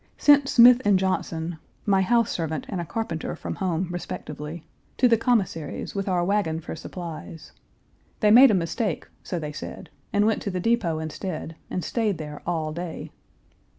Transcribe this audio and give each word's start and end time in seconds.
Sent 0.17 0.49
Smith 0.49 0.81
and 0.83 0.97
Johnson 0.97 1.59
(my 1.85 2.01
house 2.01 2.31
servant 2.31 2.65
and 2.67 2.81
a 2.81 2.83
Page 2.83 2.87
318 2.87 2.91
carpenter 3.29 3.35
from 3.35 3.55
home, 3.57 3.87
respectively) 3.91 4.65
to 4.97 5.07
the 5.07 5.15
Commissary's 5.15 5.93
with 5.93 6.09
our 6.09 6.25
wagon 6.25 6.59
for 6.59 6.75
supplies. 6.75 7.51
They 8.19 8.31
made 8.31 8.49
a 8.49 8.55
mistake, 8.55 9.07
so 9.21 9.37
they 9.37 9.51
said, 9.53 9.91
and 10.11 10.25
went 10.25 10.41
to 10.41 10.49
the 10.49 10.59
depot 10.59 10.97
instead, 10.97 11.55
and 11.69 11.83
stayed 11.83 12.17
there 12.17 12.41
all 12.47 12.73
day. 12.73 13.11